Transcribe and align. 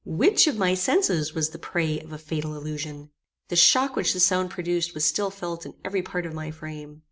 Which 0.03 0.47
of 0.47 0.57
my 0.57 0.73
senses 0.73 1.35
was 1.35 1.51
the 1.51 1.59
prey 1.59 1.99
of 1.99 2.11
a 2.11 2.17
fatal 2.17 2.55
illusion? 2.55 3.11
The 3.49 3.55
shock 3.55 3.95
which 3.95 4.13
the 4.13 4.19
sound 4.19 4.49
produced 4.49 4.95
was 4.95 5.05
still 5.05 5.29
felt 5.29 5.63
in 5.63 5.75
every 5.85 6.01
part 6.01 6.25
of 6.25 6.33
my 6.33 6.49
frame. 6.49 6.99